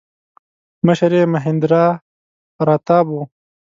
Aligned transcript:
مشر 0.87 1.11
یې 1.17 1.23
مهیندراپراتاپ 1.33 3.07
و. 3.11 3.15